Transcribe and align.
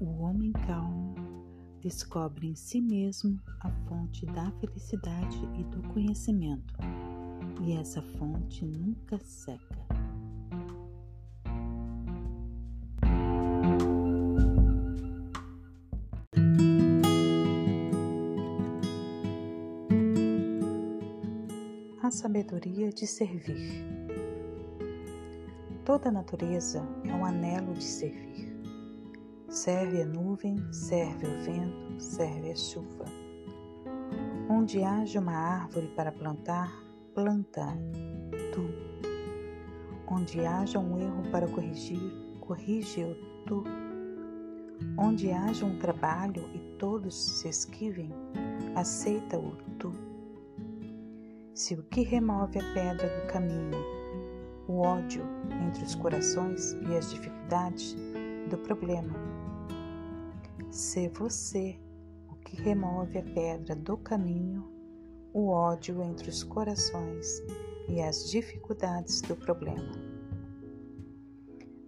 O 0.00 0.22
homem 0.22 0.52
calmo 0.52 1.16
descobre 1.80 2.46
em 2.46 2.54
si 2.54 2.80
mesmo 2.80 3.36
a 3.60 3.68
fonte 3.88 4.24
da 4.26 4.48
felicidade 4.60 5.38
e 5.58 5.64
do 5.64 5.82
conhecimento, 5.88 6.74
e 7.60 7.72
essa 7.72 8.00
fonte 8.00 8.64
nunca 8.64 9.18
seca. 9.18 9.76
A 22.00 22.10
sabedoria 22.12 22.90
de 22.90 23.04
servir. 23.04 23.84
Toda 25.84 26.08
a 26.08 26.12
natureza 26.12 26.86
é 27.04 27.12
um 27.12 27.24
anelo 27.24 27.74
de 27.74 27.82
servir. 27.82 28.47
Serve 29.58 30.02
a 30.02 30.06
nuvem, 30.06 30.56
serve 30.72 31.26
o 31.26 31.42
vento, 31.42 32.00
serve 32.00 32.52
a 32.52 32.54
chuva. 32.54 33.04
Onde 34.48 34.84
haja 34.84 35.18
uma 35.18 35.32
árvore 35.32 35.88
para 35.96 36.12
plantar, 36.12 36.72
planta 37.12 37.66
tu. 38.52 38.62
Onde 40.06 40.46
haja 40.46 40.78
um 40.78 40.96
erro 40.96 41.24
para 41.32 41.48
corrigir, 41.48 42.00
corrige-o 42.38 43.16
tu. 43.46 43.64
Onde 44.96 45.32
haja 45.32 45.66
um 45.66 45.76
trabalho 45.80 46.48
e 46.54 46.60
todos 46.78 47.40
se 47.40 47.48
esquivem, 47.48 48.12
aceita-o 48.76 49.56
tu. 49.76 49.92
Se 51.52 51.74
o 51.74 51.82
que 51.82 52.02
remove 52.02 52.60
a 52.60 52.74
pedra 52.74 53.08
do 53.08 53.26
caminho, 53.26 53.84
o 54.68 54.78
ódio 54.82 55.24
entre 55.66 55.82
os 55.82 55.96
corações 55.96 56.74
e 56.88 56.96
as 56.96 57.10
dificuldades 57.10 57.96
do 58.48 58.56
problema, 58.58 59.14
ser 60.70 61.10
você 61.10 61.78
o 62.30 62.34
que 62.36 62.56
remove 62.56 63.18
a 63.18 63.22
pedra 63.22 63.76
do 63.76 63.96
caminho, 63.98 64.66
o 65.34 65.48
ódio 65.48 66.02
entre 66.02 66.30
os 66.30 66.42
corações 66.42 67.42
e 67.88 68.00
as 68.00 68.30
dificuldades 68.30 69.20
do 69.20 69.36
problema. 69.36 69.92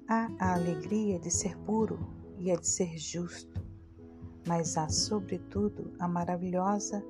Há 0.07 0.31
a 0.39 0.55
alegria 0.55 1.19
de 1.19 1.31
ser 1.31 1.57
puro 1.59 1.99
e 2.39 2.51
a 2.51 2.57
de 2.57 2.67
ser 2.67 2.99
justo, 2.99 3.63
mas 4.47 4.77
há, 4.77 4.89
sobretudo, 4.89 5.93
a 5.99 6.07
maravilhosa 6.07 7.03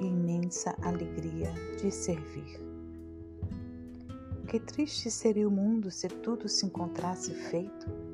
e 0.00 0.04
imensa 0.04 0.76
alegria 0.82 1.50
de 1.80 1.90
servir. 1.90 2.60
Que 4.48 4.60
triste 4.60 5.10
seria 5.10 5.48
o 5.48 5.50
mundo 5.50 5.90
se 5.90 6.08
tudo 6.08 6.46
se 6.46 6.66
encontrasse 6.66 7.32
feito 7.32 8.12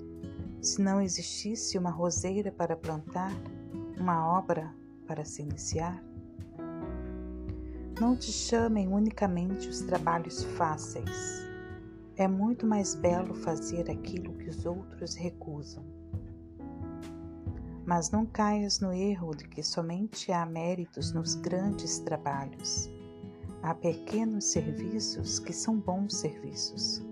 se 0.60 0.82
não 0.82 1.00
existisse 1.00 1.78
uma 1.78 1.90
roseira 1.90 2.50
para 2.50 2.76
plantar, 2.76 3.32
uma 3.96 4.38
obra 4.38 4.74
para 5.06 5.24
se 5.24 5.42
iniciar? 5.42 6.02
Não 8.00 8.16
te 8.16 8.32
chamem 8.32 8.88
unicamente 8.88 9.68
os 9.68 9.80
trabalhos 9.82 10.42
fáceis. 10.44 11.46
É 12.16 12.26
muito 12.26 12.66
mais 12.66 12.94
belo 12.94 13.34
fazer 13.34 13.90
aquilo 13.90 14.34
que 14.34 14.48
os 14.48 14.66
outros 14.66 15.14
recusam. 15.14 15.84
Mas 17.86 18.10
não 18.10 18.26
caias 18.26 18.80
no 18.80 18.92
erro 18.92 19.34
de 19.34 19.48
que 19.48 19.62
somente 19.62 20.30
há 20.32 20.44
méritos 20.44 21.12
nos 21.12 21.34
grandes 21.36 22.00
trabalhos. 22.00 22.90
Há 23.62 23.74
pequenos 23.74 24.44
serviços 24.46 25.38
que 25.38 25.52
são 25.52 25.78
bons 25.78 26.16
serviços 26.16 27.07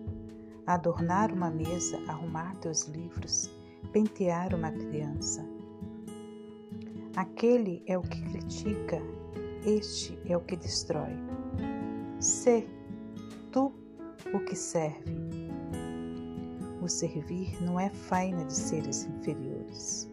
adornar 0.67 1.33
uma 1.33 1.51
mesa, 1.51 1.99
arrumar 2.09 2.57
teus 2.57 2.87
livros, 2.89 3.51
pentear 3.93 4.55
uma 4.55 4.71
criança. 4.71 5.47
Aquele 7.15 7.83
é 7.87 7.97
o 7.97 8.03
que 8.03 8.21
critica, 8.31 9.01
este 9.65 10.19
é 10.27 10.37
o 10.37 10.41
que 10.41 10.57
destrói. 10.57 11.17
Sê 12.19 12.67
tu 13.53 13.73
o 14.35 14.41
que 14.41 14.57
serve. 14.57 15.17
O 16.83 16.89
servir 16.89 17.57
não 17.63 17.81
é 17.81 17.89
faina 17.89 18.45
de 18.45 18.53
seres 18.53 19.05
inferiores. 19.05 20.11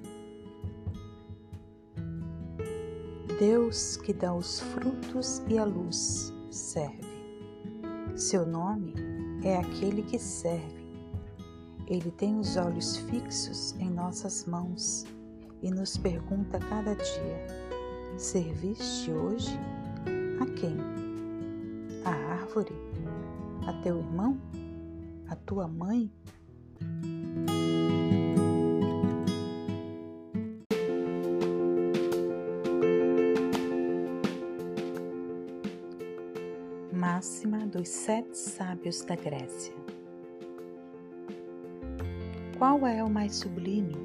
Deus 3.40 3.98
que 3.98 4.14
dá 4.14 4.34
os 4.34 4.60
frutos 4.60 5.44
e 5.48 5.58
a 5.58 5.66
luz 5.66 6.34
serve. 6.50 7.04
Seu 8.16 8.46
nome 8.46 9.13
é 9.44 9.58
aquele 9.58 10.04
que 10.04 10.18
serve. 10.18 10.84
Ele 11.88 12.12
tem 12.12 12.40
os 12.40 12.56
olhos 12.56 12.98
fixos 12.98 13.76
em 13.80 13.90
nossas 13.90 14.46
mãos 14.46 15.06
e 15.62 15.70
nos 15.70 15.98
pergunta 15.98 16.60
cada 16.60 16.96
dia: 16.96 17.48
Serviste 18.18 19.12
hoje? 19.12 19.60
A 20.40 20.46
quem? 20.46 20.78
A 22.06 22.12
árvore? 22.34 22.74
A 23.68 23.74
teu 23.82 24.00
irmão? 24.00 24.40
A 25.28 25.36
tua 25.36 25.68
mãe? 25.68 26.10
Máxima 37.24 37.66
dos 37.66 37.88
Sete 37.88 38.38
Sábios 38.38 39.00
da 39.06 39.16
Grécia. 39.16 39.74
Qual 42.58 42.86
é 42.86 43.02
o 43.02 43.10
mais 43.10 43.36
sublime? 43.36 43.96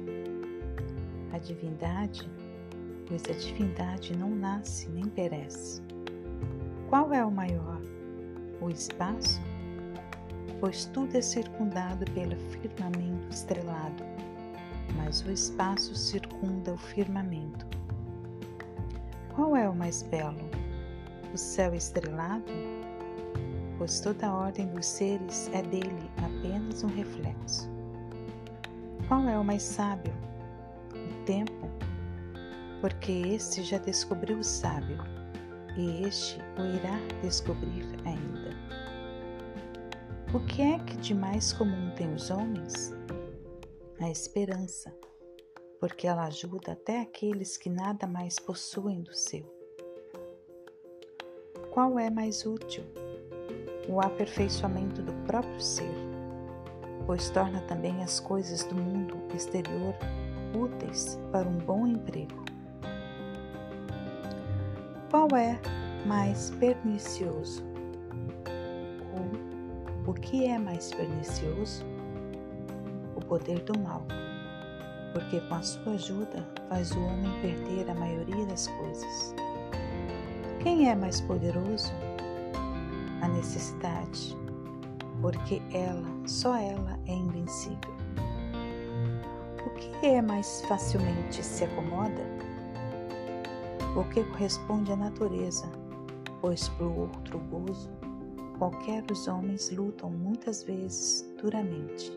A 1.33 1.37
divindade, 1.37 2.31
pois 3.05 3.21
a 3.25 3.33
divindade 3.33 4.15
não 4.15 4.29
nasce 4.29 4.87
nem 4.91 5.03
perece. 5.03 5.81
Qual 6.87 7.13
é 7.13 7.25
o 7.25 7.29
maior? 7.29 7.81
O 8.61 8.69
espaço? 8.69 9.41
Pois 10.61 10.85
tudo 10.85 11.17
é 11.17 11.21
circundado 11.21 12.09
pelo 12.13 12.37
firmamento 12.37 13.35
estrelado, 13.35 14.01
mas 14.95 15.25
o 15.25 15.31
espaço 15.31 15.93
circunda 15.93 16.71
o 16.71 16.77
firmamento. 16.77 17.67
Qual 19.35 19.57
é 19.57 19.67
o 19.67 19.75
mais 19.75 20.03
belo? 20.03 20.49
O 21.33 21.37
céu 21.37 21.75
estrelado? 21.75 22.78
Pois 23.79 24.01
toda 24.01 24.27
a 24.27 24.35
ordem 24.35 24.67
dos 24.67 24.85
seres 24.85 25.49
é 25.53 25.61
dele 25.61 26.11
apenas 26.17 26.83
um 26.83 26.87
reflexo. 26.87 27.69
Qual 29.07 29.27
é 29.27 29.39
o 29.39 29.43
mais 29.43 29.63
sábio? 29.63 30.13
O 30.93 31.25
tempo, 31.25 31.69
porque 32.81 33.09
este 33.11 33.63
já 33.63 33.77
descobriu 33.77 34.37
o 34.37 34.43
sábio, 34.43 34.97
e 35.77 36.03
este 36.03 36.39
o 36.59 36.65
irá 36.65 36.99
descobrir 37.23 37.85
ainda. 38.05 38.53
O 40.33 40.45
que 40.45 40.61
é 40.61 40.77
que 40.79 40.97
de 40.97 41.15
mais 41.15 41.53
comum 41.53 41.89
tem 41.95 42.13
os 42.13 42.29
homens? 42.29 42.93
A 44.01 44.09
esperança, 44.09 44.93
porque 45.79 46.05
ela 46.05 46.25
ajuda 46.25 46.73
até 46.73 46.99
aqueles 46.99 47.55
que 47.55 47.69
nada 47.69 48.05
mais 48.05 48.37
possuem 48.39 49.01
do 49.01 49.13
seu. 49.13 49.45
Qual 51.71 51.97
é 51.97 52.09
mais 52.09 52.45
útil? 52.45 52.83
O 53.89 53.99
aperfeiçoamento 53.99 55.01
do 55.01 55.11
próprio 55.25 55.59
ser, 55.59 55.91
pois 57.07 57.31
torna 57.31 57.59
também 57.61 58.03
as 58.03 58.19
coisas 58.19 58.63
do 58.63 58.75
mundo 58.75 59.17
exterior 59.33 59.95
úteis 60.55 61.19
para 61.31 61.47
um 61.47 61.57
bom 61.57 61.87
emprego. 61.87 62.45
Qual 65.09 65.27
é 65.35 65.59
mais 66.05 66.51
pernicioso? 66.51 67.63
Ou 70.05 70.11
o 70.11 70.13
que 70.13 70.45
é 70.45 70.59
mais 70.59 70.93
pernicioso? 70.93 71.83
O 73.15 73.25
poder 73.25 73.59
do 73.61 73.77
mal, 73.79 74.05
porque 75.13 75.41
com 75.41 75.55
a 75.55 75.63
sua 75.63 75.93
ajuda 75.93 76.47
faz 76.69 76.91
o 76.91 76.99
homem 76.99 77.41
perder 77.41 77.89
a 77.89 77.95
maioria 77.95 78.45
das 78.45 78.67
coisas. 78.67 79.33
Quem 80.61 80.89
é 80.89 80.95
mais 80.95 81.19
poderoso? 81.21 81.91
A 83.21 83.27
necessidade, 83.27 84.37
porque 85.21 85.61
ela, 85.73 86.07
só 86.25 86.55
ela 86.55 86.99
é 87.07 87.13
invencível. 87.13 87.93
O 89.65 89.69
que 89.71 90.05
é 90.05 90.21
mais 90.21 90.61
facilmente 90.67 91.43
se 91.43 91.65
acomoda? 91.65 92.25
O 93.95 94.03
que 94.09 94.23
corresponde 94.23 94.91
à 94.91 94.95
natureza, 94.95 95.69
pois 96.41 96.69
por 96.69 96.87
outro 96.87 97.39
gozo, 97.39 97.89
qualquer 98.57 99.01
dos 99.03 99.27
homens 99.27 99.71
lutam 99.71 100.09
muitas 100.09 100.63
vezes 100.63 101.25
duramente. 101.41 102.11